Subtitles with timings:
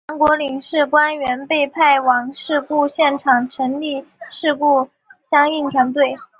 [0.07, 4.89] 沈阳的韩国领事官员被派往事故现场成立事故
[5.25, 6.15] 相应团队。